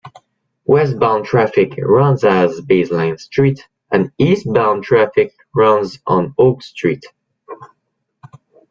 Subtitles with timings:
[0.65, 7.03] Westbound traffic runs as Baseline Street and eastbound traffic runs on Oak Street.